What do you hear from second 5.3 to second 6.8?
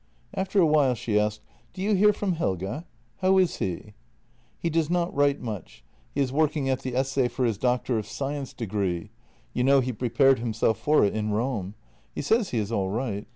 much. He is working at